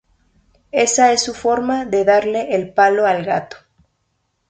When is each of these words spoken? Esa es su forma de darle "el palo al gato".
Esa 0.71 1.11
es 1.11 1.21
su 1.21 1.35
forma 1.35 1.85
de 1.85 2.03
darle 2.03 2.55
"el 2.55 2.73
palo 2.73 3.05
al 3.05 3.23
gato". 3.23 3.57